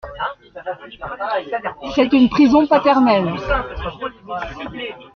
C'est 1.93 2.11
une 2.13 2.27
prison 2.27 2.65
paternelle. 2.65 3.35